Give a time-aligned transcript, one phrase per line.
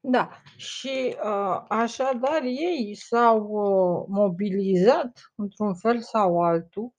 [0.00, 6.92] Da, și, uh, așadar ei s-au, uh, mobilizat într-un fel sau altul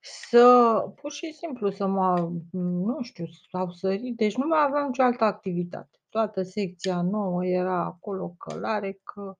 [0.00, 5.02] să pur și simplu să mă nu știu, s-au sărit, deci nu mai aveam nicio
[5.02, 5.98] altă activitate.
[6.08, 9.36] Toată secția nouă era acolo călare că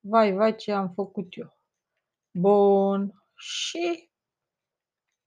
[0.00, 1.58] vai, vai ce am făcut eu.
[2.32, 4.10] Bun, și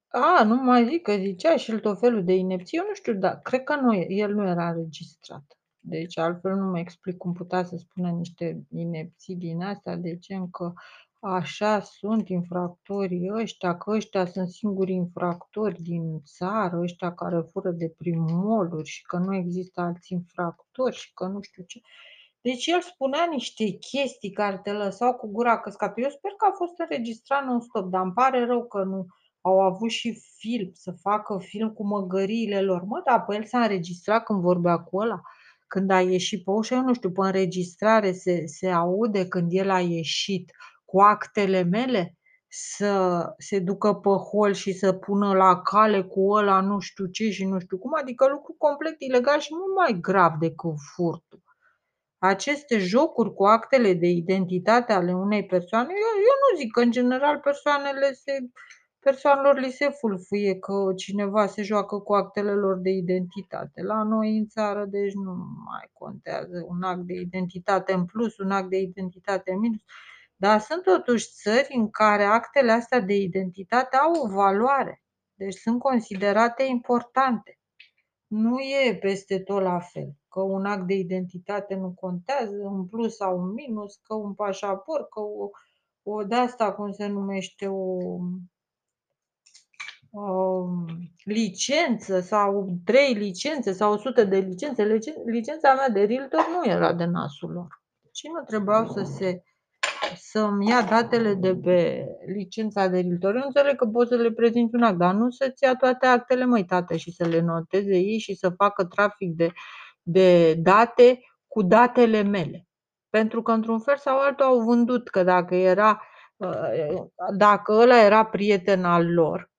[0.08, 3.14] a, nu mai zic că zicea și el tot felul de inepții, eu nu știu,
[3.14, 5.57] dar cred că nu el nu era înregistrat.
[5.90, 10.50] Deci altfel nu mă explic cum putea să spună niște inepții din astea de gen
[10.50, 10.74] că
[11.20, 17.94] așa sunt infractorii ăștia, că ăștia sunt singurii infractori din țară, ăștia care fură de
[17.98, 21.80] prin mall și că nu există alți infractori și că nu știu ce.
[22.42, 26.02] Deci el spunea niște chestii care te lăsau cu gura căscată.
[26.02, 29.06] Eu sper că a fost înregistrat non-stop, dar îmi pare rău că nu
[29.42, 32.84] au avut și film, să facă film cu măgăriile lor.
[32.84, 35.22] Mă, dar pe el s-a înregistrat când vorbea cu ăla?
[35.68, 39.70] Când a ieșit pe ușă, eu nu știu, pe înregistrare se, se aude când el
[39.70, 40.52] a ieșit
[40.86, 46.62] cu actele mele să se ducă pe hol și să pună la cale cu ăla
[46.62, 50.34] nu știu ce și nu știu cum, adică lucru complet ilegal și mult mai grav
[50.40, 51.42] decât furtul.
[52.18, 56.92] Aceste jocuri cu actele de identitate ale unei persoane, eu, eu nu zic că în
[56.92, 58.32] general persoanele se
[59.10, 63.82] persoanelor li se fulfuie că cineva se joacă cu actele lor de identitate.
[63.82, 65.34] La noi în țară, deci nu
[65.66, 69.82] mai contează un act de identitate în plus, un act de identitate în minus.
[70.36, 75.04] Dar sunt totuși țări în care actele astea de identitate au o valoare,
[75.34, 77.60] deci sunt considerate importante.
[78.28, 83.16] Nu e peste tot la fel, că un act de identitate nu contează, un plus
[83.16, 85.50] sau un minus, că un pașaport, că o,
[86.04, 88.50] o de asta, cum se numește, o, Um,
[91.24, 94.84] licență sau trei licențe sau 100 de licențe.
[95.26, 97.82] Licența mea de realtor nu era de nasul lor.
[98.14, 99.42] Și nu trebuiau să se
[100.16, 103.36] să-mi ia datele de pe licența de realtor.
[103.36, 106.46] Eu înțeleg că poți să le prezinți un act, dar nu să-ți ia toate actele,
[106.46, 109.52] măi, tată, și să le noteze ei și să facă trafic de,
[110.02, 112.66] de date cu datele mele.
[113.10, 116.02] Pentru că, într-un fel sau altul, au vândut că dacă era
[116.36, 117.08] uh,
[117.38, 119.52] dacă ăla era prieten al lor,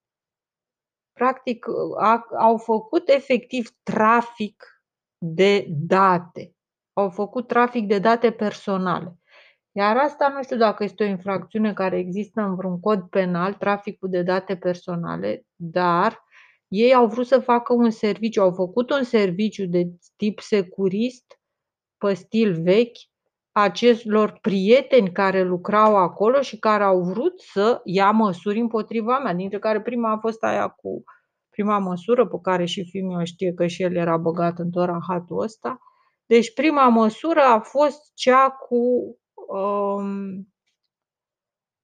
[1.19, 1.67] practic
[1.99, 4.83] a, au făcut efectiv trafic
[5.19, 6.55] de date.
[6.93, 9.19] Au făcut trafic de date personale.
[9.73, 14.09] Iar asta nu știu dacă este o infracțiune care există în vreun cod penal, traficul
[14.09, 16.25] de date personale, dar
[16.69, 21.41] ei au vrut să facă un serviciu, au făcut un serviciu de tip securist,
[21.99, 22.99] pe stil vechi,
[23.60, 29.58] acestor prieteni care lucrau acolo și care au vrut să ia măsuri împotriva mea, dintre
[29.58, 31.02] care prima a fost aia cu
[31.50, 34.84] prima măsură pe care și fiul meu știe că și el era băgat în tot
[34.84, 35.78] rahatul ăsta.
[36.26, 38.76] Deci prima măsură a fost cea cu
[39.48, 40.48] um,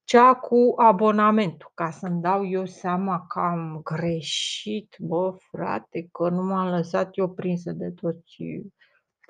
[0.04, 6.42] cea cu abonamentul, ca să-mi dau eu seama că am greșit, bă, frate, că nu
[6.42, 8.36] m-am lăsat eu prinsă de toți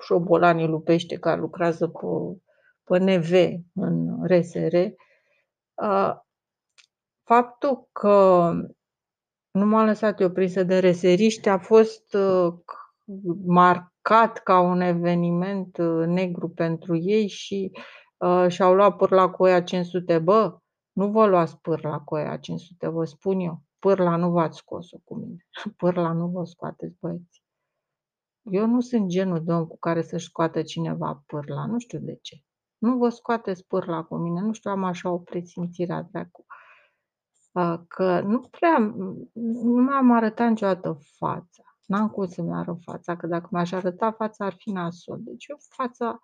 [0.03, 2.07] șobolanii lupește care lucrează pe,
[2.83, 3.31] pe NV
[3.73, 4.75] în RSR.
[7.23, 8.51] Faptul că
[9.51, 12.53] nu m-am lăsat eu prinsă de reseriște, a fost uh,
[13.45, 17.71] marcat ca un eveniment uh, negru pentru ei și
[18.17, 20.19] uh, și-au luat pârla cu ea 500.
[20.19, 20.57] Bă,
[20.91, 23.61] nu vă luați pârla cu ea 500, vă spun eu.
[23.79, 25.47] Pârla nu v-ați scos-o cu mine.
[25.77, 27.43] Pârla nu vă scoateți, băieți.
[28.51, 32.17] Eu nu sunt genul de om cu care să-și scoată cineva pârla, nu știu de
[32.21, 32.35] ce.
[32.77, 36.45] Nu vă scoateți pârla cu mine, nu știu, am așa o presimțire a dracu
[37.87, 38.77] că nu prea,
[39.33, 41.63] nu m-am arătat niciodată fața.
[41.85, 45.17] N-am cum să-mi arăt fața, că dacă mi-aș arăta fața ar fi nasol.
[45.21, 46.19] Deci eu fața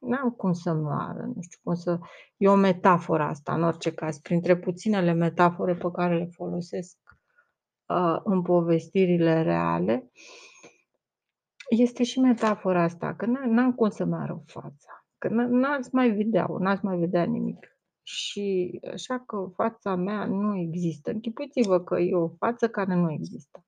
[0.00, 1.98] n-am cum să-mi arăt, nu știu cum să...
[2.36, 6.96] E o metaforă asta, în orice caz, printre puținele metafore pe care le folosesc
[7.86, 10.10] uh, în povestirile reale,
[11.68, 16.84] este și metafora asta, că n-am cum să-mi arăt fața, că n-ați mai vedea, n-ați
[16.84, 21.10] mai vedea nimic și așa că fața mea nu există.
[21.10, 23.64] Închipuiți-vă că e o față care nu există.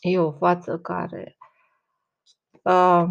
[0.00, 1.36] E o față care
[2.62, 3.04] uh,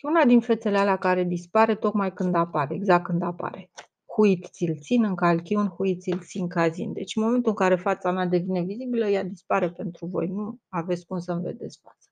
[0.00, 3.70] e una din fețele alea care dispare tocmai când apare, exact când apare.
[4.16, 6.92] Huit ți-l țin în calchiun, huit ți-l țin cazin.
[6.92, 10.26] Deci în momentul în care fața mea devine vizibilă, ea dispare pentru voi.
[10.26, 12.07] Nu aveți cum să-mi vedeți fața.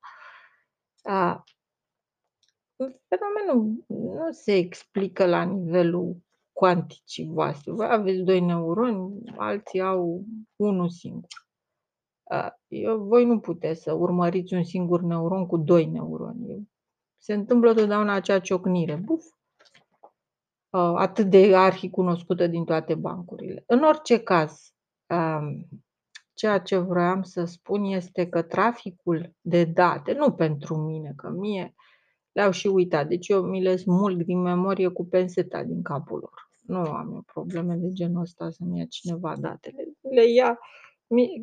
[1.09, 1.37] Uh,
[3.09, 6.17] fenomenul nu se explică la nivelul
[6.53, 7.73] cuanticii voastre.
[7.73, 10.25] Voi aveți doi neuroni, alții au
[10.57, 11.29] unul singur.
[12.67, 16.53] Eu, voi nu puteți să urmăriți un singur neuron cu doi neuroni.
[16.53, 16.63] E
[17.17, 19.25] Se întâmplă totdeauna acea ciocnire, buf!
[20.71, 23.65] Uh, atât de arhicunoscută din toate bancurile.
[23.67, 24.75] În orice caz,
[25.09, 25.69] um,
[26.37, 31.75] ceea ce vroiam să spun este că traficul de date, nu pentru mine, că mie
[32.33, 36.51] le-au și uitat, deci eu mi le smulg din memorie cu penseta din capul lor.
[36.63, 39.85] Nu am eu probleme de genul ăsta să-mi ia cineva datele.
[40.01, 40.59] Le ia,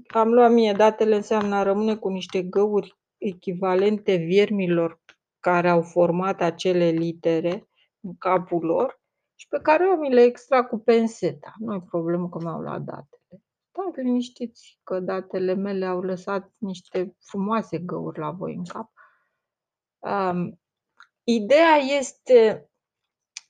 [0.08, 5.02] am luat mie datele, înseamnă a rămâne cu niște găuri echivalente viermilor
[5.40, 7.68] care au format acele litere
[8.02, 9.02] în capul lor
[9.36, 11.54] și pe care eu mi le extrag cu penseta.
[11.58, 13.23] Nu e problemă că mi-au luat datele.
[13.94, 18.92] Stați liniștiți că datele mele au lăsat niște frumoase găuri la voi în cap.
[20.00, 20.60] Um,
[21.24, 22.70] ideea este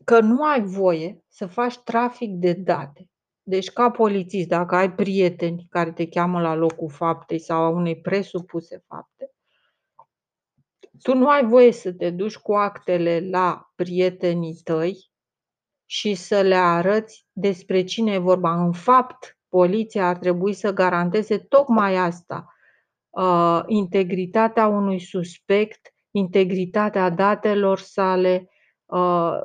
[0.03, 3.09] că nu ai voie să faci trafic de date.
[3.43, 8.01] Deci, ca polițist, dacă ai prieteni care te cheamă la locul faptei sau a unei
[8.01, 9.31] presupuse fapte,
[11.01, 15.11] tu nu ai voie să te duci cu actele la prietenii tăi
[15.85, 18.63] și să le arăți despre cine e vorba.
[18.63, 22.53] În fapt, poliția ar trebui să garanteze tocmai asta,
[23.09, 28.49] uh, integritatea unui suspect, integritatea datelor sale,
[28.85, 29.37] uh,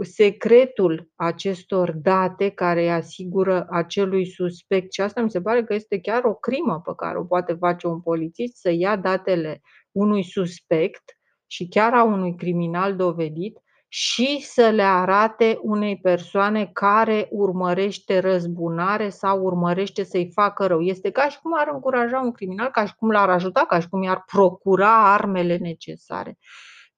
[0.00, 4.92] secretul acestor date care îi asigură acelui suspect.
[4.92, 7.86] Și asta mi se pare că este chiar o crimă pe care o poate face
[7.86, 9.60] un polițist, să ia datele
[9.92, 13.58] unui suspect și chiar a unui criminal dovedit
[13.88, 20.80] și să le arate unei persoane care urmărește răzbunare sau urmărește să-i facă rău.
[20.80, 23.88] Este ca și cum ar încuraja un criminal, ca și cum l-ar ajuta, ca și
[23.88, 26.38] cum i-ar procura armele necesare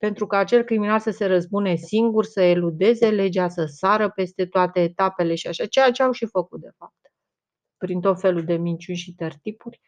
[0.01, 4.81] pentru ca acel criminal să se răzbune singur, să eludeze legea, să sară peste toate
[4.81, 7.13] etapele și așa, ceea ce au și făcut de fapt,
[7.77, 9.81] prin tot felul de minciuni și tertipuri,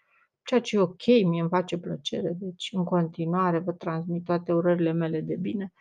[0.42, 4.92] ceea ce e ok, mie îmi face plăcere, deci în continuare vă transmit toate urările
[4.92, 5.72] mele de bine.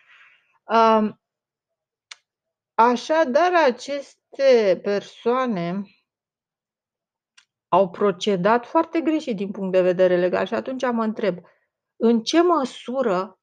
[2.74, 5.84] Așadar, aceste persoane
[7.68, 11.38] au procedat foarte greșit din punct de vedere legal și atunci mă întreb,
[11.96, 13.40] în ce măsură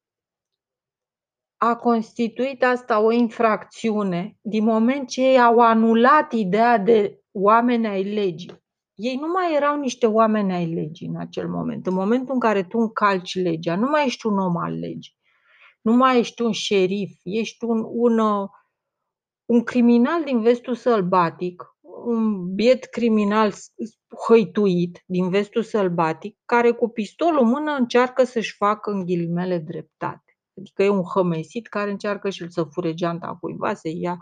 [1.57, 8.03] a constituit asta o infracțiune din moment ce ei au anulat ideea de oameni ai
[8.13, 8.63] legii.
[8.95, 11.87] Ei nu mai erau niște oameni ai legii în acel moment.
[11.87, 15.18] În momentul în care tu încalci legea, nu mai ești un om al legii.
[15.81, 18.19] Nu mai ești un șerif, ești un, un,
[19.45, 21.63] un criminal din vestul sălbatic,
[22.05, 23.53] un biet criminal
[24.27, 30.37] hăituit din vestul sălbatic, care cu pistolul în mână încearcă să-și facă în ghilimele dreptate.
[30.57, 34.17] Adică e un hămesit care încearcă și el să fure geanta cuiva, să ia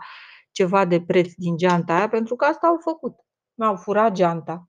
[0.50, 3.14] ceva de preț din geanta aia, pentru că asta au făcut.
[3.54, 4.68] Mi-au furat geanta.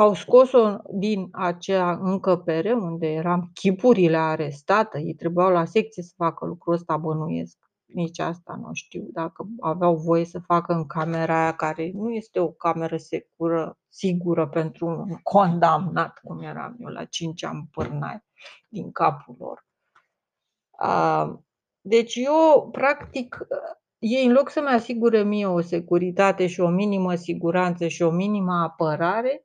[0.00, 5.00] Au scos-o din acea încăpere unde eram chipurile arestate.
[5.00, 7.56] Ei trebuiau la secție să facă lucrul ăsta, bănuiesc.
[7.86, 12.40] Nici asta nu știu dacă aveau voie să facă în camera aia, care nu este
[12.40, 18.24] o cameră secură, sigură pentru un condamnat, cum eram eu la 5 ani pârnai
[18.68, 19.66] din capul lor.
[21.80, 23.38] Deci eu, practic,
[23.98, 28.52] ei în loc să-mi asigure mie o securitate și o minimă siguranță și o minimă
[28.52, 29.42] apărare,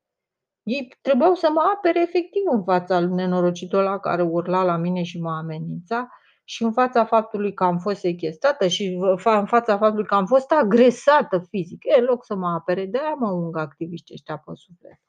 [0.63, 5.04] ei trebuiau să mă apere efectiv în fața lui nenorocitul ăla care urla la mine
[5.04, 6.07] și mă amenința
[6.44, 10.52] și în fața faptului că am fost sechestrată și în fața faptului că am fost
[10.52, 11.83] agresată fizic.
[11.83, 14.99] E, în loc să mă apere, de-aia mă ung activiștii ăștia pe suflet.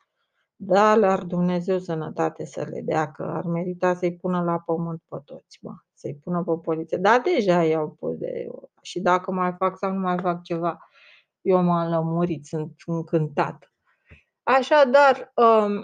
[0.56, 5.16] Da, le-ar Dumnezeu sănătate să le dea, că ar merita să-i pună la pământ pe
[5.24, 6.96] toți, bă, să-i pună pe poliție.
[6.96, 8.48] Dar deja i-au pus de
[8.82, 10.78] Și dacă mai fac sau nu mai fac ceva,
[11.40, 13.73] eu m-am lămurit, sunt încântat.
[14.44, 15.82] Așadar, um,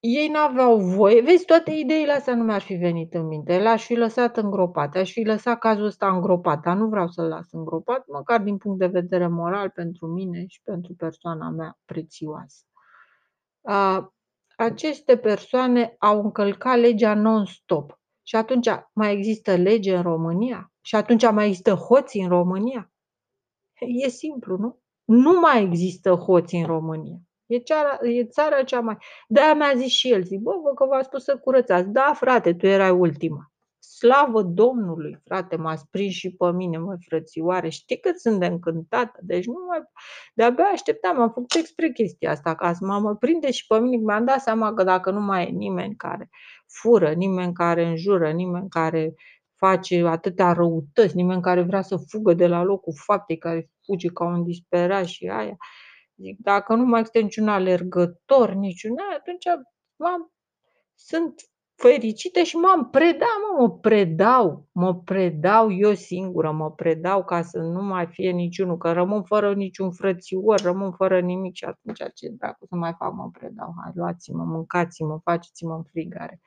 [0.00, 1.22] ei n-aveau voie.
[1.22, 3.58] Vezi, toate ideile astea nu mi-ar fi venit în minte.
[3.58, 4.96] Le-aș fi lăsat îngropat.
[4.96, 8.78] Aș fi lăsat cazul ăsta îngropat, dar nu vreau să-l las îngropat, măcar din punct
[8.78, 12.64] de vedere moral pentru mine și pentru persoana mea prețioasă
[14.56, 18.00] aceste persoane au încălcat legea non-stop.
[18.22, 20.72] Și atunci mai există lege în România?
[20.80, 22.92] Și atunci mai există hoți în România?
[24.04, 24.80] E simplu, nu?
[25.06, 27.16] Nu mai există hoți în România.
[27.46, 28.96] E, țara, e țara cea mai...
[29.28, 31.88] De-aia mi-a zis și el, zic, bă, bă, că v-a spus să curățați.
[31.88, 33.50] Da, frate, tu erai ultima.
[33.78, 37.68] Slavă Domnului, frate, m-ați prins și pe mine, măi, frățioare.
[37.68, 39.18] Știi că sunt de încântată.
[39.22, 39.82] Deci nu mai...
[40.34, 43.96] De-abia așteptam, am făcut expre chestia asta ca să mă prinde și pe mine.
[43.96, 46.28] Mi-am dat seama că dacă nu mai e nimeni care
[46.66, 49.14] fură, nimeni care înjură, nimeni care
[49.56, 54.24] face atâtea răutăți, nimeni care vrea să fugă de la locul faptei, care fuge ca
[54.24, 55.56] un disperat și aia.
[56.16, 59.46] Zic, dacă nu mai este niciun alergător, niciun aia, atunci
[59.98, 60.32] am,
[60.94, 61.34] sunt
[61.74, 67.58] fericită și m-am predat, mă, mă predau, mă predau eu singură, mă predau ca să
[67.58, 72.28] nu mai fie niciunul, că rămân fără niciun frățior, rămân fără nimic și atunci ce
[72.28, 76.40] dracu să mai fac, mă predau, hai luați-mă, mâncați-mă, faceți-mă în frigare.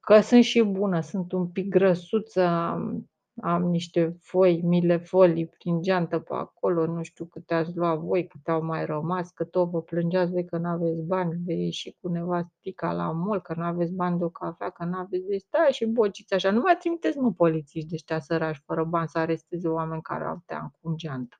[0.00, 3.08] Că sunt și bună, sunt un pic grăsuță, am
[3.40, 8.50] am niște foi, milefolii prin geantă pe acolo, nu știu câte ați luat voi, câte
[8.50, 12.92] au mai rămas, că tot vă plângeați voi că n-aveți bani de ieși cu nevastica
[12.92, 16.50] la mall, că n-aveți bani de o cafea, că n-aveți de stai și bociți așa.
[16.50, 20.42] Nu mai trimiteți, mă, polițiști de ăștia sărași fără bani să aresteze oameni care au
[20.46, 21.36] teanc cu geantă.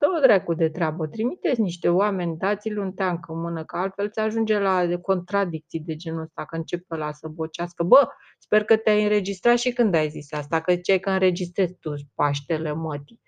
[0.00, 4.20] Dă-o dracu de treabă, trimiteți niște oameni, dați-le un teanc în mână, că altfel ți
[4.20, 7.82] ajunge la contradicții de genul ăsta, că începe la să bocească.
[7.82, 11.94] Bă, sper că te-ai înregistrat și când ai zis asta, că ce că înregistrezi tu
[12.14, 13.20] Paștele mătii.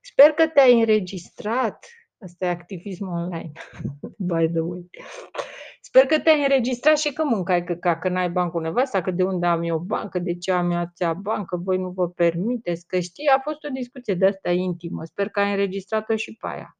[0.00, 1.86] Sper că te-ai înregistrat.
[2.18, 3.52] Asta e activism online,
[4.30, 4.90] by the way.
[5.88, 9.22] Sper că te-ai înregistrat și că mâncai că, că n-ai bani cu nevasta, că de
[9.22, 12.98] unde am eu bancă, de ce am eu ația bancă, voi nu vă permiteți, că
[12.98, 15.04] știi, a fost o discuție de asta intimă.
[15.04, 16.78] Sper că ai înregistrat-o și pe aia.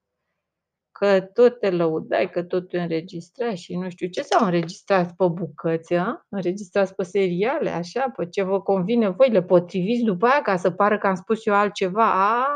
[0.92, 5.26] Că tot te lăudai, că tot te înregistrai și nu știu ce, sau înregistrați pe
[5.26, 6.26] bucăți, a?
[6.28, 10.70] înregistrați pe seriale, așa, pe ce vă convine voi, le potriviți după aia ca să
[10.70, 12.12] pară că am spus eu altceva.
[12.12, 12.46] A,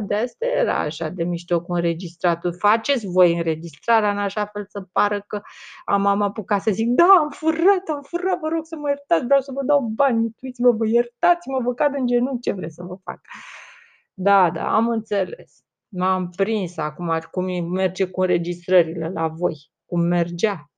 [0.00, 2.54] de asta era așa de mișto cu înregistratul.
[2.58, 5.40] Faceți voi înregistrarea în așa fel să pară că
[5.84, 9.24] am, am apucat să zic, da, am furat, am furat, vă rog să mă iertați,
[9.24, 12.82] vreau să vă dau bani, uiți-mă, vă iertați-mă, vă cad în genunchi, ce vreți să
[12.82, 13.20] vă fac.
[14.14, 15.62] Da, da, am înțeles.
[15.88, 19.54] M-am prins acum cum merge cu înregistrările la voi,
[19.86, 20.68] cum mergea.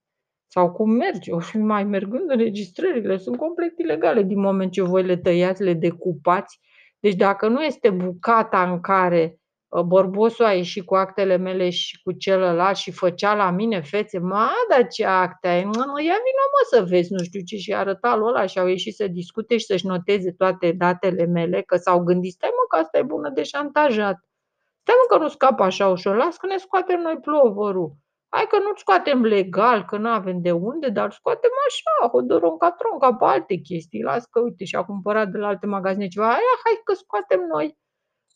[0.47, 5.03] Sau cum merge, o fi mai mergând înregistrările, sunt complet ilegale din moment ce voi
[5.03, 6.61] le tăiați, le decupați
[7.07, 12.03] deci dacă nu este bucata în care uh, Borbosul a ieșit cu actele mele și
[12.03, 15.65] cu celălalt și făcea la mine fețe, mă, dar ce acte ai?
[15.65, 15.73] Mă,
[16.03, 18.95] ia vină mă să vezi, nu știu ce, și arăta lui ăla și au ieșit
[18.95, 22.99] să discute și să-și noteze toate datele mele, că s-au gândit, stai mă că asta
[22.99, 24.17] e bună de șantajat.
[24.81, 27.93] Stai mă că nu scapă așa ușor, las că ne scoatem noi plovărul.
[28.29, 33.15] Hai că nu-ți scoatem legal, că nu avem de unde, dar scoatem așa, hodoronca tronca
[33.15, 34.03] pe alte chestii.
[34.03, 36.27] Las că, uite, și-a cumpărat de la alte magazine ceva.
[36.29, 37.79] Aia, hai că scoatem noi.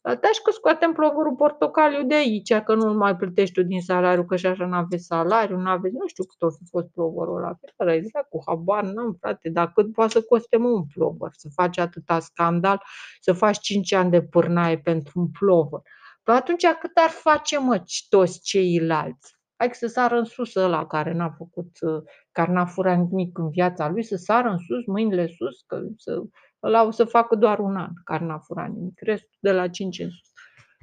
[0.03, 4.25] Da, și că scoatem plovărul portocaliu de aici, că nu mai plătești tu din salariu,
[4.25, 7.37] că și așa nu aveți salariu, nu aveți, nu știu cât o fi fost plovărul
[7.37, 7.59] ăla.
[7.77, 11.49] Dar exact, cu habar n-am, frate, dar cât poate să coste mă un plovăr, să
[11.55, 12.83] faci atâta scandal,
[13.21, 15.81] să faci 5 ani de pârnaie pentru un plovăr.
[16.23, 19.40] Păi atunci cât ar face, mă, toți ceilalți?
[19.61, 22.03] Hai să sară în sus ăla care n-a făcut, uh,
[22.33, 26.23] care n-a furat nimic în viața lui, să sară în sus, mâinile sus, că să,
[26.63, 29.99] ăla o să facă doar un an care n-a furat nimic, restul de la 5
[29.99, 30.33] în sus.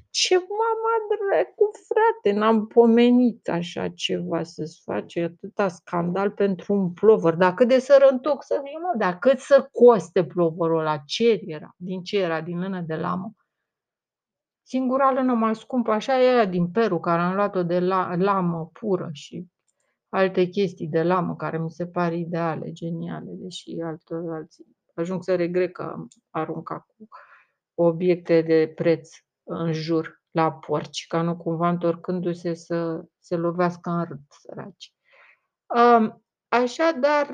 [0.09, 7.33] Ce mama dracu, frate, n-am pomenit așa ceva să-ți face atâta scandal pentru un plover.
[7.33, 10.97] Dar cât de sărăntoc să fie, mă, dar cât să coste ploverul ăla?
[10.97, 11.75] Ce era?
[11.77, 12.41] Din ce era?
[12.41, 13.31] Din lână de lamă?
[14.69, 18.69] Singura lână mai scumpă așa e aia din Peru, care am luat-o de la, lamă
[18.73, 19.45] pură și
[20.09, 25.35] alte chestii de lamă care mi se par ideale, geniale, deși altă, alții ajung să
[25.35, 27.07] regret că am aruncat cu
[27.73, 29.09] obiecte de preț
[29.43, 34.93] în jur la porci, ca nu cumva întorcându-se să se lovească în râd, săraci.
[36.47, 37.29] Așadar,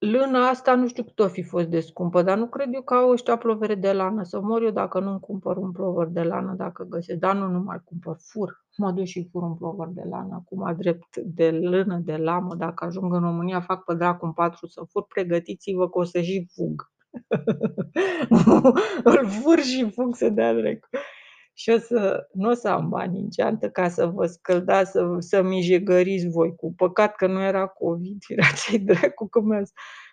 [0.00, 2.94] Lâna asta nu știu cât o fi fost de scumpă, dar nu cred eu că
[2.94, 4.22] au ăștia plovere de lană.
[4.22, 7.18] Să mor eu dacă nu-mi cumpăr un plover de lană, dacă găsesc.
[7.18, 8.16] Dar nu, nu mai cumpăr.
[8.20, 8.64] Fur.
[8.76, 10.34] Mă duc și fur un plover de lană.
[10.34, 14.66] Acum, drept de lână, de lamă, dacă ajung în România, fac pe dracu un patru
[14.66, 15.04] să fur.
[15.04, 16.90] Pregătiți-vă că o să și fug.
[19.04, 20.88] Îl fur și fug să dea dracu
[21.60, 25.16] și o să, nu o să am bani în geantă ca să vă scăldați, să,
[25.18, 26.54] să mijegăriți voi.
[26.56, 29.72] Cu păcat că nu era COVID, era cei dracu că mi-ați,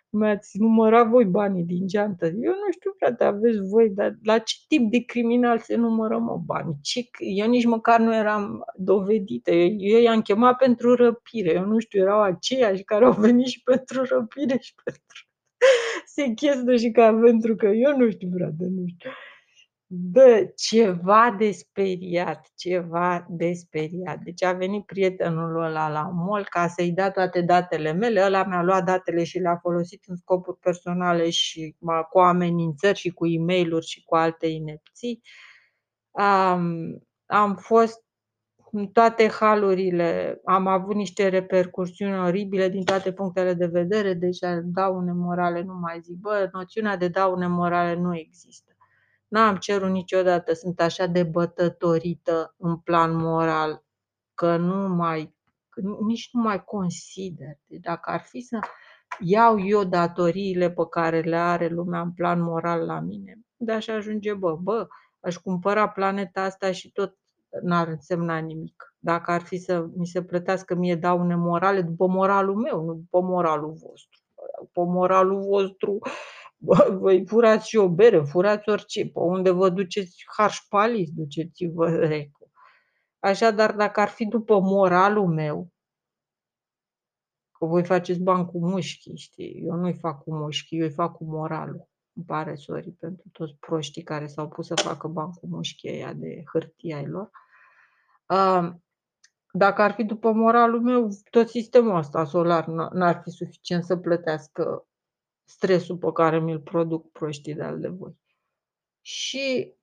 [0.09, 2.25] mi-ați numărat voi banii din geantă.
[2.25, 6.41] Eu nu știu, frate, aveți voi, dar la ce tip de criminal se numără, mă,
[6.45, 6.75] bani?
[6.81, 9.51] Ce, eu nici măcar nu eram dovedită.
[9.51, 11.53] Eu, eu i-am chemat pentru răpire.
[11.53, 15.21] Eu nu știu, erau aceiași care au venit și pentru răpire și pentru
[16.05, 19.09] sechestru și ca pentru că eu nu știu, frate, nu știu.
[19.89, 24.19] Bă, ceva de speriat, ceva de speriat.
[24.23, 28.63] Deci a venit prietenul ăla la mall ca să-i dea toate datele mele, ăla mi-a
[28.63, 31.75] luat datele și le-a folosit în scopuri personale și
[32.11, 35.21] cu amenințări și cu e mail și cu alte inepții.
[36.11, 36.77] Am,
[37.25, 38.03] am fost
[38.71, 45.11] în toate halurile, am avut niște repercursiuni oribile din toate punctele de vedere, deci daune
[45.13, 46.15] morale nu mai zic.
[46.17, 48.76] Bă, noțiunea de daune morale nu există.
[49.27, 53.83] N-am cerut niciodată, sunt așa de bătătorită în plan moral
[54.33, 55.35] că nu mai
[56.05, 57.57] nici nu mai consider.
[57.65, 58.59] Deci dacă ar fi să
[59.19, 63.87] iau eu datoriile pe care le are lumea în plan moral la mine, de aș
[63.87, 64.87] ajunge, bă, bă,
[65.19, 67.17] aș cumpăra planeta asta și tot
[67.61, 68.95] n-ar însemna nimic.
[68.99, 73.21] Dacă ar fi să mi se plătească mie daune morale după moralul meu, nu după
[73.21, 74.21] moralul vostru.
[74.59, 76.09] După moralul vostru, bă,
[76.99, 82.51] voi furați și o bere, furați orice, pe unde vă duceți harșpalis, duceți-vă recu.
[83.19, 85.71] Așadar, dacă ar fi după moralul meu,
[87.51, 89.63] că voi faceți bani cu mușchi, știi?
[89.65, 91.87] Eu nu-i fac cu mușchi, eu îi fac cu moralul.
[92.13, 96.13] Îmi pare sorry pentru toți proștii care s-au pus să facă bani cu mușchii aia
[96.13, 97.29] de hârtie ai lor.
[99.51, 104.87] Dacă ar fi după moralul meu, tot sistemul ăsta solar n-ar fi suficient să plătească
[105.47, 108.15] stresul pe care mi-l produc proștii de al de voi.
[109.01, 109.73] Și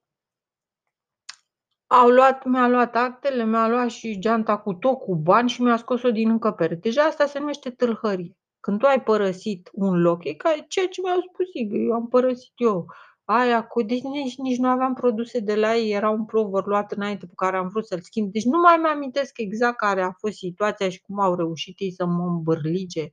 [1.87, 5.77] au luat, mi-a luat actele, mi-a luat și geanta cu tot cu bani și mi-a
[5.77, 6.75] scos-o din încăpere.
[6.75, 8.37] Deja asta se numește tâlhărie.
[8.61, 12.09] Când tu ai părăsit un loc, e ca ceea ce mi-au spus ei, eu am
[12.09, 12.87] părăsit eu
[13.25, 13.83] aia cu...
[13.83, 17.33] Deci nici, nici nu aveam produse de la ei, era un plover luat înainte pe
[17.37, 18.33] care am vrut să-l schimb.
[18.33, 22.07] Deci nu mai mi-amintesc exact care a fost situația și cum au reușit ei să
[22.07, 23.11] mă îmbârlige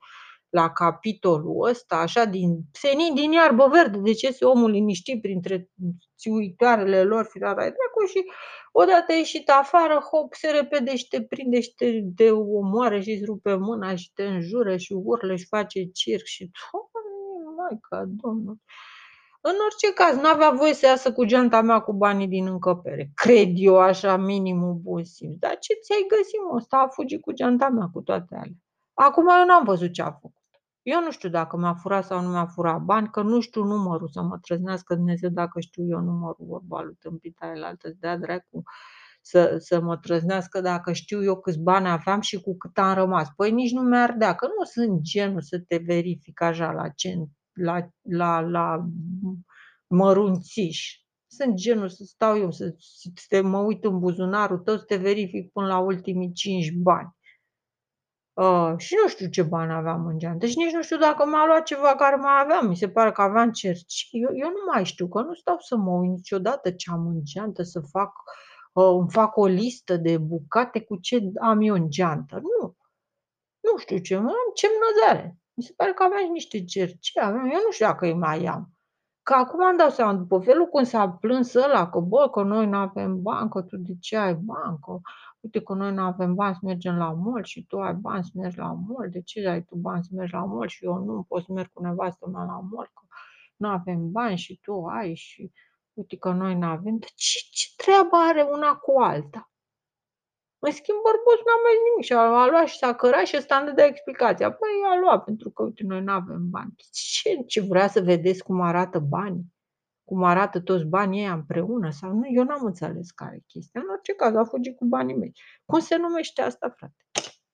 [0.51, 5.69] la capitolul ăsta, așa, din senin din iarbă verde, de ce se omul liniștit printre
[6.17, 8.23] țiuitoarele lor, firara dracu, și
[8.71, 13.25] odată ieșit afară, hop, se repede și te prinde și te, te omoare și îți
[13.25, 16.51] rupe mâna și te înjură și urlă și face circ și,
[17.57, 18.57] mai ca domnul.
[19.43, 23.11] În orice caz, nu avea voie să iasă cu geanta mea cu banii din încăpere.
[23.13, 25.35] Cred eu așa, minimul bun simț.
[25.39, 26.55] Dar ce ți-ai găsit, mă?
[26.55, 28.55] Ăsta a fugit cu geanta mea cu toate alea.
[28.93, 30.40] Acum eu n-am văzut ce a făcut.
[30.81, 34.07] Eu nu știu dacă mi-a furat sau nu mi-a furat bani, că nu știu numărul
[34.07, 38.17] să mă trăznească Dumnezeu dacă știu eu numărul vorba lui tâmpita el altă de dea
[38.17, 38.63] dracu
[39.21, 43.29] să, să mă trăznească dacă știu eu câți bani aveam și cu cât am rămas.
[43.35, 47.29] Păi nici nu mi-ar dea, că nu sunt genul să te verific așa la, cent,
[47.53, 48.85] la, la, la
[49.87, 50.95] mărunțiș.
[51.27, 54.95] Sunt genul să stau eu, să, să te mă uit în buzunarul tău, să te
[54.95, 57.15] verific până la ultimii cinci bani.
[58.33, 61.45] Uh, și nu știu ce bani aveam în geantă și nici nu știu dacă m-a
[61.45, 62.67] luat ceva care mai aveam.
[62.67, 64.07] Mi se pare că aveam cerci.
[64.11, 67.19] Eu, eu nu mai știu, că nu stau să mă uit niciodată ce am în
[67.23, 68.13] geantă, să fac,
[68.73, 72.35] uh, îmi fac o listă de bucate cu ce am eu în geantă.
[72.35, 72.75] Nu.
[73.59, 75.37] Nu știu ce, am ce mânăzare.
[75.53, 78.69] Mi se pare că aveam niște cerci, aveam, eu nu știu dacă îi mai am.
[79.23, 82.67] Că acum îmi dau seama, după felul cum s-a plâns ăla, că bă, că noi
[82.67, 85.01] nu avem bancă, tu de ce ai bancă?
[85.39, 88.31] Uite că noi nu avem bani să mergem la mall și tu ai bani să
[88.35, 89.09] mergi la mall.
[89.09, 91.69] De ce ai tu bani să mergi la mall și eu nu pot să merg
[91.73, 92.91] cu nevastă mea la mall?
[92.93, 93.01] Că
[93.55, 95.51] nu avem bani și tu ai și
[95.93, 96.97] uite că noi nu avem.
[96.97, 99.50] Dar ce, ce treabă are una cu alta?
[100.65, 103.75] În schimb, bărbosul n-a mai nimic și a luat și s-a cărat și ăsta îmi
[103.75, 104.51] dă explicația.
[104.51, 106.73] Păi a luat pentru că, uite, noi nu avem bani.
[106.91, 109.45] Ce, ce vrea să vedeți cum arată banii?
[110.11, 113.81] cum arată toți banii ăia împreună sau nu, eu n-am înțeles care e chestia.
[113.81, 115.31] În orice caz, a fugit cu banii mei.
[115.65, 117.05] Cum se numește asta, frate?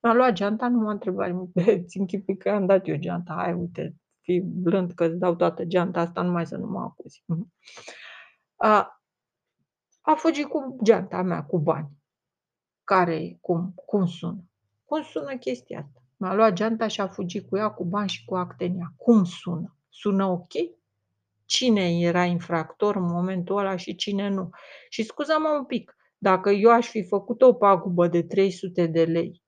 [0.02, 1.52] Mi-a luat geanta, nu m-a întrebat nimic.
[1.88, 3.34] Ți închipui că am dat eu geanta.
[3.34, 7.24] Hai, uite, fi blând că îți dau toată geanta asta, numai să nu mă acuzi.
[7.26, 7.54] Mhm.
[8.60, 9.02] A,
[10.02, 11.90] a fugit cu geanta mea, cu bani.
[12.88, 14.44] Care, cum, cum sună?
[14.86, 16.02] Cum sună chestia asta?
[16.18, 18.94] Mi-a luat geanta și a fugit cu ea, cu bani și cu actenia.
[18.98, 19.78] Cum sună?
[19.90, 20.54] Sună ok?
[21.48, 24.50] cine era infractor în momentul ăla și cine nu.
[24.90, 29.42] Și scuză-mă un pic, dacă eu aș fi făcut o pagubă de 300 de lei,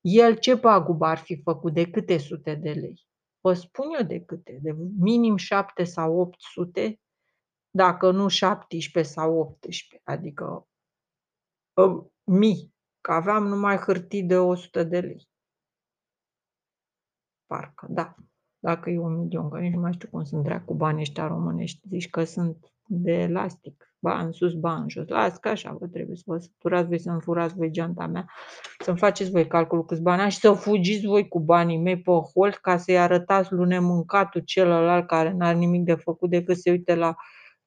[0.00, 1.72] el ce pagubă ar fi făcut?
[1.72, 3.06] De câte sute de lei?
[3.40, 7.00] Vă spun eu de câte, de minim 7 sau 800,
[7.70, 10.68] dacă nu 17 sau 18, adică
[11.74, 12.74] uh, mii,
[13.06, 15.28] că aveam numai hârtii de 100 de lei.
[17.46, 18.14] Parcă, da
[18.58, 21.88] dacă e un milion, că nici nu mai știu cum sunt dracu banii ăștia românești,
[21.88, 25.08] zici că sunt de elastic, bani sus, bani jos.
[25.08, 28.30] Las că așa vă trebuie să vă săturați voi să-mi furați voi geanta mea,
[28.78, 32.10] să-mi faceți voi calculul câți bani am și să fugiți voi cu banii mei pe
[32.10, 36.70] hol ca să-i arătați lui nemâncatul celălalt care n-are nimic de făcut decât să se
[36.70, 37.14] uite la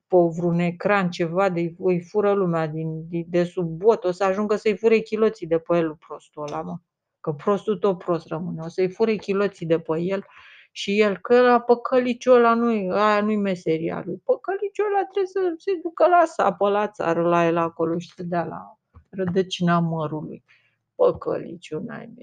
[0.10, 4.24] pe vreun ecran ceva de îi fură lumea din, de, de sub bot, o să
[4.24, 6.78] ajungă să-i fure chiloții de pe el prostul ăla, mă.
[7.20, 8.62] Că prostul tot prost rămâne.
[8.64, 10.26] O să-i fure chiloții de pe el
[10.72, 14.22] și el că la păcăliciul ăla nu aia nu-i meseria lui.
[14.24, 18.24] Păcăliciul ăla trebuie să se ducă la sapă, la țară, la el acolo și să
[18.24, 18.78] dea la
[19.10, 20.44] rădăcina mărului.
[20.96, 22.14] Păcăliciul n-ai.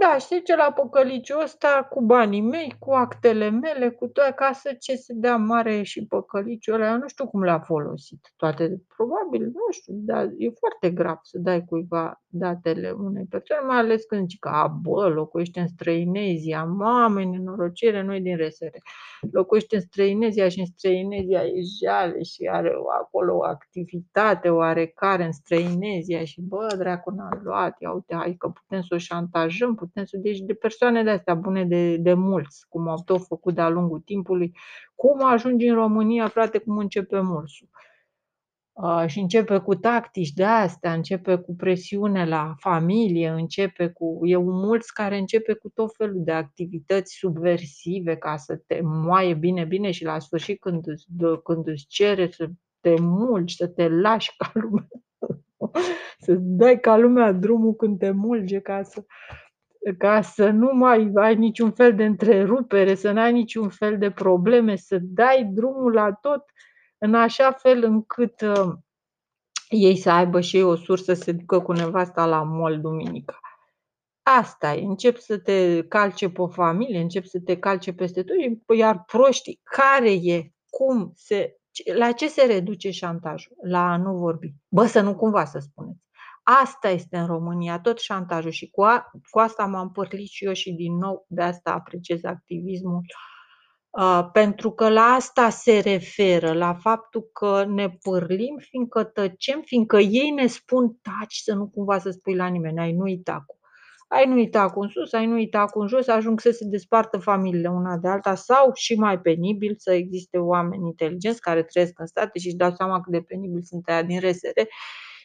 [0.00, 4.52] Da, știi ce la păcăliciul ăsta cu banii mei, cu actele mele, cu toate, ca
[4.52, 8.32] să ce se dea mare și păcăliciul ăla, nu știu cum le-a folosit.
[8.36, 13.78] Toate, probabil, nu știu, dar e foarte grav să dai cuiva datele unei persoane, mai
[13.78, 18.76] ales când zici că, a, bă, locuiește în Străinezia, mamă, nenorocire, noi din RSR.
[19.30, 25.32] Locuiește în Străinezia și în Străinezia e jale și are acolo o activitate oarecare în
[25.32, 30.04] Străinezia și, bă, dracu n-a luat, ia uite, hai că putem să o șantajăm, putem
[30.04, 30.16] să...
[30.16, 34.52] Deci de persoane de-astea bune de, de mulți, cum au tot făcut de-a lungul timpului,
[34.94, 37.68] cum ajungi în România, frate, cum începe mulsul
[39.06, 44.20] și începe cu tactici de astea, începe cu presiune la familie, începe cu...
[44.22, 49.34] E un mulți care începe cu tot felul de activități subversive ca să te moaie
[49.34, 51.06] bine, bine și la sfârșit când îți,
[51.44, 52.48] când îți cere să
[52.80, 54.88] te mulgi, să te lași ca lumea,
[56.24, 59.04] să dai ca lumea drumul când te mulge ca să,
[59.98, 64.76] ca să nu mai ai niciun fel de întrerupere, să n-ai niciun fel de probleme,
[64.76, 66.44] să dai drumul la tot
[67.04, 68.72] în așa fel încât uh,
[69.68, 73.40] ei să aibă și ei o sursă să se ducă cu nevasta la mall duminica.
[74.22, 78.36] Asta e, încep să te calce pe familie, încep să te calce peste tot,
[78.76, 81.56] iar proștii, care e, cum se,
[81.94, 83.56] la ce se reduce șantajul?
[83.62, 84.54] La a nu vorbi.
[84.68, 86.00] Bă, să nu cumva să spuneți.
[86.42, 90.52] Asta este în România, tot șantajul și cu, a, cu asta m-am părlit și eu
[90.52, 93.31] și din nou de asta apreciez activismul uh,
[94.32, 100.30] pentru că la asta se referă, la faptul că ne pârlim fiindcă tăcem, fiindcă ei
[100.30, 103.56] ne spun taci să nu cumva să spui la nimeni, ai nu uita cu.
[104.08, 106.64] Ai nu uita cu în sus, ai nu uita cu în jos, ajung să se
[106.64, 111.98] despartă familiile una de alta sau și mai penibil să existe oameni inteligenți care trăiesc
[111.98, 114.60] în state și își dau seama cât de penibil sunt aia din RSR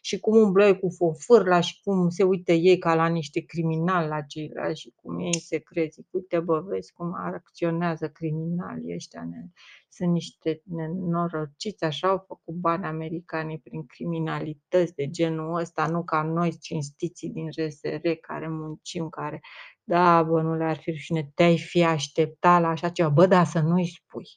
[0.08, 4.22] și cum umblă cu fofârla și cum se uită ei ca la niște criminali la
[4.22, 6.02] ceilalți și cum ei se crezi.
[6.10, 9.24] Uite bă, vezi cum acționează criminalii ăștia.
[9.30, 9.46] Ne,
[9.90, 16.22] sunt niște nenorociți, așa au făcut bani americani prin criminalități de genul ăsta, nu ca
[16.22, 19.42] noi cinstiții din RSR care muncim, care
[19.84, 23.10] da, bă, nu le-ar fi rușine, te-ai fi așteptat la așa ceva.
[23.10, 24.28] Bă, da, să nu-i spui.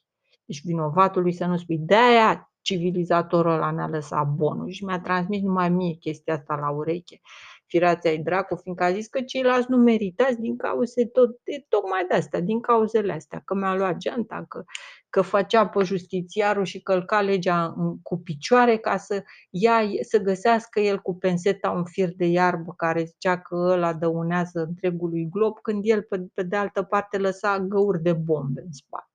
[0.45, 1.77] Deci vinovatului să nu spui.
[1.77, 7.21] De-aia civilizatorul ăla ne-a lăsat bonul și mi-a transmis numai mie chestia asta la ureche.
[7.65, 12.05] Firația ai dracu, fiindcă a zis că ceilalți nu meritați din cauze tot, de, tocmai
[12.09, 14.63] de astea, din cauzele astea, că mi-a luat geanta, că,
[15.09, 20.99] că făcea pe justițiarul și călca legea cu picioare ca să, ia, să găsească el
[20.99, 26.01] cu penseta un fir de iarbă care zicea că ăla dăunează întregului glob, când el
[26.01, 29.10] pe, pe de altă parte lăsa găuri de bombe în spate uh,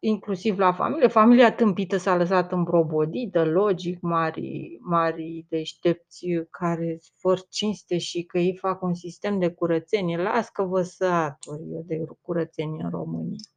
[0.00, 1.08] inclusiv la familie.
[1.08, 8.56] Familia tâmpită s-a lăsat îmbrobodită, logic, mari, mari deștepți care vor cinste și că ei
[8.56, 10.16] fac un sistem de curățenie.
[10.16, 13.53] Las că vă satur eu de curățenie în România.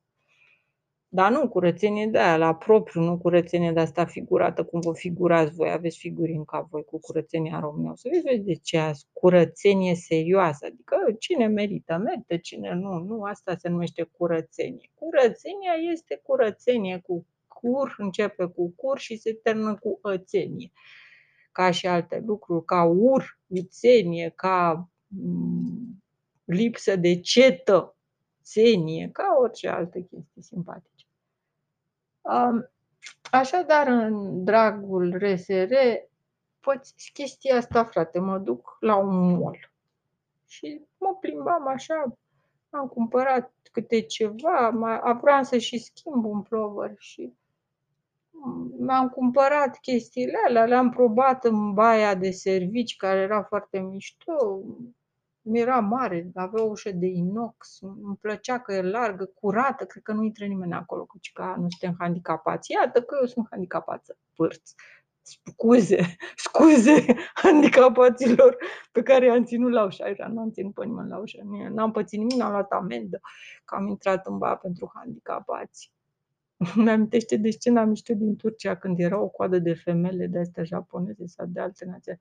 [1.09, 5.53] Dar nu curățenie de aia, la propriu, nu curățenie de asta figurată, cum vă figurați
[5.53, 7.91] voi, aveți figurini ca voi cu curățenia în România.
[7.91, 13.23] O să vezi de ce azi, curățenie serioasă, adică cine merită, merită, cine nu, nu,
[13.23, 14.91] asta se numește curățenie.
[14.93, 20.71] Curățenia este curățenie cu cur, începe cu cur și se termină cu ățenie.
[21.51, 26.03] Ca și alte lucruri, ca ur, uțenie, ca mm,
[26.45, 27.95] lipsă de cetă,
[28.43, 30.96] țenie, ca orice alte chestii simpatice.
[33.31, 35.73] Așadar, în dragul RSR,
[36.59, 39.71] poți chestia asta, frate, mă duc la un mall.
[40.47, 42.17] Și mă plimbam așa,
[42.69, 47.33] am cumpărat câte ceva, mai, vreau să și schimb un plover și
[48.77, 54.61] mi-am cumpărat chestiile alea, le-am probat în baia de servici care era foarte mișto,
[55.55, 60.11] era mare, avea o ușă de inox, îmi plăcea că e largă, curată, cred că
[60.11, 62.71] nu intră nimeni acolo, căci că nu suntem handicapați.
[62.71, 64.75] Iată că eu sunt handicapață, părți.
[65.21, 68.57] Scuze, scuze handicapaților
[68.91, 70.03] pe care i-am ținut la ușă.
[70.03, 73.19] Așa, nu am ținut pe nimeni la ușă, n-am pățit nimic, n-am luat amendă,
[73.65, 75.91] că am intrat în ba pentru handicapați.
[76.75, 81.25] Mi-amintește de scena mișto din Turcia când era o coadă de femele de astea japoneze
[81.25, 82.19] sau de alte nații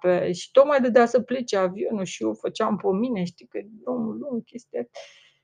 [0.00, 4.18] pe, și tocmai dădea să plece avionul și eu făceam pe mine, știi că drumul
[4.18, 4.88] lung, chestia.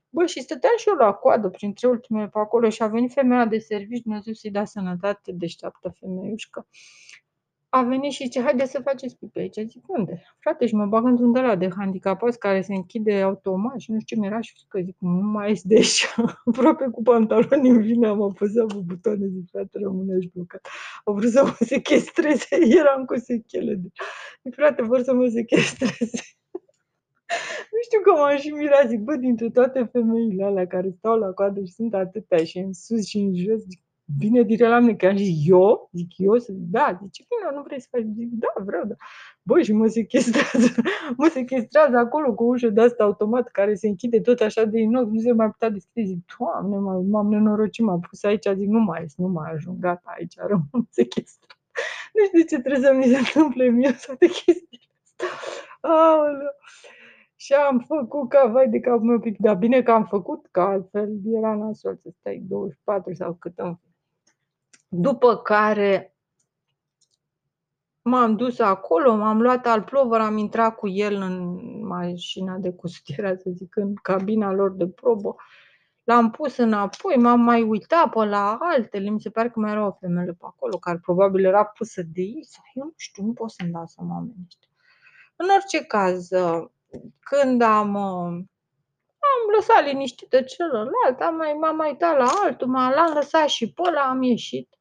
[0.09, 3.45] Bă, și stăteam și eu la coadă printre ultimele pe acolo și a venit femeia
[3.45, 6.67] de serviciu, Dumnezeu să-i dea sănătate, deșteaptă femeiușcă
[7.73, 9.55] a venit și zice, haide să faceți pipi aici.
[9.55, 10.23] Zic, unde?
[10.39, 13.99] Frate, și mă bag într-un de la de handicapați care se închide automat și nu
[13.99, 16.07] știu ce mi-era și că zic, nu mai ies de aici.
[16.45, 20.67] Aproape cu pantaloni în vine, am apăsat pe butoane, zic, frate, rămâne și blocat.
[21.03, 23.73] Au vrut să mă sechestreze, eram cu sechele.
[23.73, 23.87] De...
[24.43, 26.21] Zic, frate, vor să mă sechestreze.
[27.73, 31.31] nu știu că m-am și mirat, zic, bă, dintre toate femeile alea care stau la
[31.31, 33.81] coadă și sunt atâtea și în sus și în jos, zic,
[34.17, 35.89] vine direct la mine, că am zis, eu?
[35.93, 36.37] Zic, eu?
[36.37, 38.05] Să zic, da, zice, bine, nu vrei să faci?
[38.15, 38.95] Zic, da, vreau, da.
[39.43, 40.67] Băi, și mă sequestrează,
[41.17, 44.79] mă sequestrează acolo cu o ușă de asta automat care se închide tot așa de
[44.79, 46.03] inox, nu se mai putea deschide.
[46.03, 46.77] Zic, Doamne,
[47.09, 50.87] m-am nenorocit, m-am pus aici, zic, nu mai ies, nu mai ajung, gata, aici rămân
[50.89, 51.57] sequestrat.
[52.13, 55.27] Nu știu de ce trebuie să mi se întâmple mie toate chestiile astea.
[55.81, 56.55] Aoleu.
[57.35, 60.61] Și am făcut ca vai de capul meu pic, dar bine că am făcut, că
[60.61, 63.79] altfel era nasol să stai 24 sau cât am
[64.93, 66.15] După care
[68.01, 71.55] m-am dus acolo, m-am luat al plover, am intrat cu el în
[71.87, 75.35] mașina de custierea, să zic, în cabina lor de probă.
[76.03, 79.85] L-am pus înapoi, m-am mai uitat pe la altele, mi se pare că mai era
[79.85, 83.33] o femeie pe acolo, care probabil era pusă de ei, sau eu nu știu, nu
[83.33, 84.47] pot să-mi dau seama oamenii
[85.35, 86.29] În orice caz,
[87.19, 93.47] când am, am lăsat liniștită celălalt, am mai, m-am mai dat la altul, l-am lăsat
[93.47, 94.75] și pe ăla, am ieșit.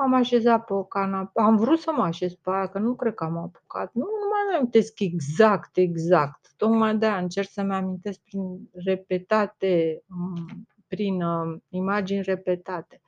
[0.00, 3.14] Am așezat pe o canapă, am vrut să mă așez pe aia, că nu cred
[3.14, 3.90] că am apucat.
[3.92, 6.52] Nu, nu mai amintesc exact, exact.
[6.56, 10.02] Tocmai de-aia încerc să-mi amintesc prin repetate,
[10.88, 13.00] prin uh, imagini repetate.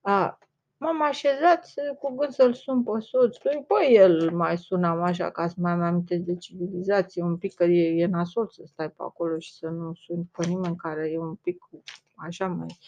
[0.00, 0.38] A,
[0.82, 3.64] M-am așezat cu gând să-l sun pe soțul.
[3.66, 7.64] Păi el mai sunam așa ca să mai am aminte de civilizație un pic, că
[7.64, 11.18] e, e nasol să stai pe acolo și să nu suni pe nimeni care e
[11.18, 11.68] un pic
[12.14, 12.78] așa mai...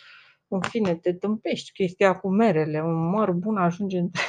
[0.53, 1.73] În fine, te tâmpești.
[1.73, 4.23] Chestia cu merele, un măr bun ajunge între...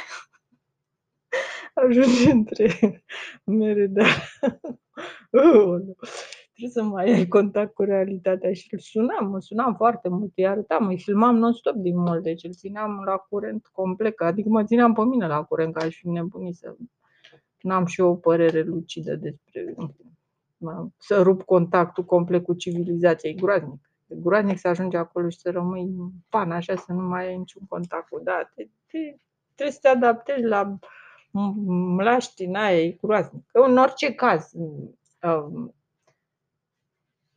[1.86, 3.03] ajunge între
[3.43, 4.03] mere, de
[6.53, 10.47] trebuie să mai ai contact cu realitatea și îl sunam, mă sunam foarte mult, îi
[10.47, 14.93] arătam, îi filmam non-stop din mult, deci îl țineam la curent complet, adică mă țineam
[14.93, 16.75] pe mine la curent, ca aș fi nebunit să
[17.62, 19.75] n-am și eu o părere lucidă despre
[20.97, 23.92] să rup contactul complet cu civilizația, e groaznic.
[24.13, 27.38] E groaznic să ajungi acolo și să rămâi în pan, așa, să nu mai ai
[27.38, 29.15] niciun contact cu da, te, te,
[29.56, 30.78] trebuie să te adaptezi la
[31.95, 33.49] mlaștina aia, e groaznic.
[33.52, 34.52] În orice caz,
[35.21, 35.76] um,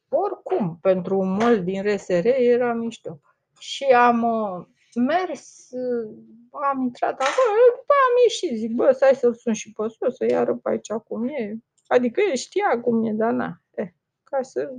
[0.08, 3.20] oricum, pentru un mol din RSR era mișto.
[3.58, 6.14] Și am uh, mers, uh,
[6.50, 10.24] am intrat acolo, după am ieșit, zic, bă, stai să-l sun și pe sus, să
[10.24, 11.56] iară pe aici cum e.
[11.86, 13.88] Adică el știa cum e, dar na, eh,
[14.24, 14.72] ca să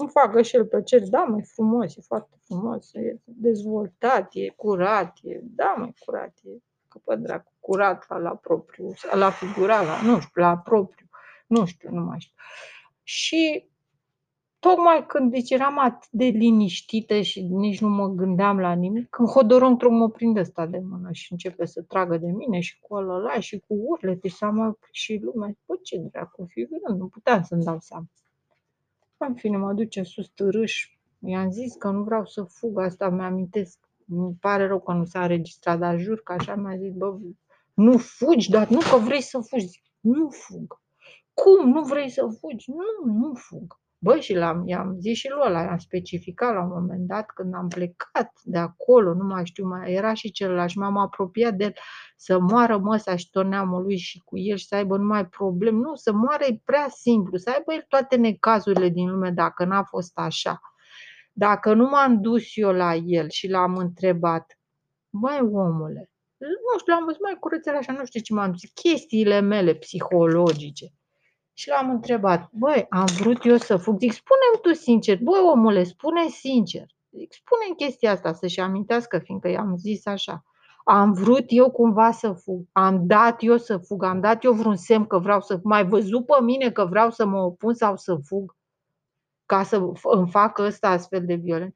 [0.00, 5.18] îmi facă și el plăceri, da, mai frumos, e foarte frumos, e dezvoltat, e curat,
[5.22, 6.50] e, da, mai curat, e,
[6.88, 11.06] că pe dracu, curat la, la propriu, la figurat, la, nu știu, la propriu,
[11.46, 12.34] nu știu, nu mai știu.
[13.02, 13.70] Și
[14.58, 19.28] tocmai când deci eram atât de liniștită și nici nu mă gândeam la nimic, când
[19.28, 23.40] Hodoron mă prinde ăsta de mână și începe să tragă de mine și cu ăla
[23.40, 25.56] și cu urlete și s-a mai oprit și lumea.
[25.66, 28.06] Bă, ce dracu, fi vrând, nu puteam să-mi dau seama.
[29.26, 30.90] În fine, mă duce sus târâș.
[31.18, 33.78] I-am zis că nu vreau să fug, asta mi-amintesc.
[34.04, 37.18] Mi pare rău că nu s-a înregistrat, dar jur că așa mi-a zis, bă,
[37.74, 39.82] nu fugi, dar nu că vrei să fugi.
[40.00, 40.80] Nu fug.
[41.34, 41.68] Cum?
[41.68, 42.70] Nu vrei să fugi?
[42.70, 43.80] Nu, nu fug.
[44.02, 47.54] Bă, și l-am, i-am zis și lui ăla, i-am specificat la un moment dat când
[47.54, 51.64] am plecat de acolo, nu mai știu, mai era și celălalt și m-am apropiat de
[51.64, 51.74] el
[52.16, 55.78] să moară măsa și tot neamul lui și cu el și să aibă numai probleme.
[55.78, 59.82] Nu, să moară e prea simplu, să aibă el toate necazurile din lume dacă n-a
[59.82, 60.60] fost așa.
[61.32, 64.58] Dacă nu m-am dus eu la el și l-am întrebat,
[65.10, 69.40] mai omule, nu știu, l-am văzut mai curățel așa, nu știu ce m-am zis, chestiile
[69.40, 70.86] mele psihologice.
[71.60, 73.98] Și l-am întrebat, băi, am vrut eu să fug.
[73.98, 76.86] Zic, spune tu sincer, băi omule, spune sincer.
[77.10, 80.44] Zic, spune chestia asta, să-și amintească, fiindcă i-am zis așa.
[80.84, 84.76] Am vrut eu cumva să fug, am dat eu să fug, am dat eu vreun
[84.76, 88.16] semn că vreau să mai văzut pe mine că vreau să mă opun sau să
[88.24, 88.56] fug
[89.46, 91.74] ca să îmi fac ăsta astfel de violent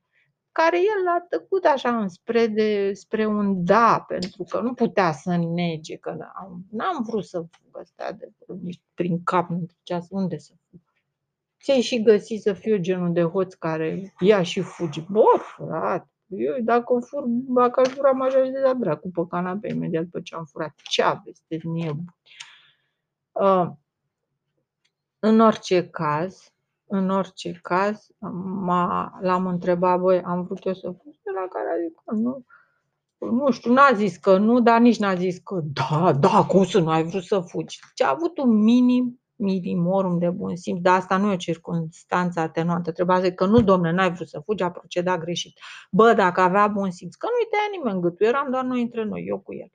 [0.60, 5.36] care el a tăcut așa spre, de, spre un da, pentru că nu putea să
[5.36, 6.16] nege, că
[6.70, 10.80] n-am vrut să fug ăsta de nici prin cap, nu trecea unde să fug.
[11.62, 15.00] Ți-ai și găsit să fiu genul de hoț care ia și fugi.
[15.00, 20.02] Bă, frate, eu dacă fur, dacă aș fura, m-aș de la dracu pe canapea imediat
[20.02, 20.74] după ce am furat.
[20.82, 22.16] Ce aveți de nebun?
[23.32, 23.70] Uh,
[25.18, 26.53] în orice caz,
[26.94, 28.06] în orice caz,
[28.44, 32.44] m-a, l-am întrebat, băi, am vrut eu să fug, la care a zis că nu,
[33.30, 36.80] nu știu, n-a zis că nu, dar nici n-a zis că da, da, cum să
[36.80, 37.80] nu ai vrut să fugi.
[37.94, 42.40] Ce a avut un minim minimorum de bun simț, dar asta nu e o circunstanță
[42.40, 42.92] atenuantă.
[42.92, 45.58] Trebuia să zic că nu, domne, n-ai vrut să fugi, a procedat greșit.
[45.90, 49.24] Bă, dacă avea bun simț, că nu-i tăia nimeni gâtul, eram doar noi între noi,
[49.26, 49.70] eu cu el.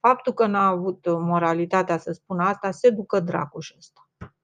[0.00, 4.08] Faptul că n-a avut moralitatea să spună asta, se ducă dracu și ăsta.